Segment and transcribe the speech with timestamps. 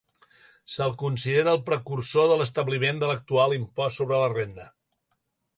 [0.75, 4.71] Se'l considera el precursor de l'establiment de l'actual impost sobre la renda.